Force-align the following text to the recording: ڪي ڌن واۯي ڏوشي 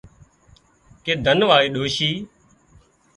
ڪي 1.03 1.13
ڌن 1.25 1.39
واۯي 1.49 1.67
ڏوشي 1.75 2.11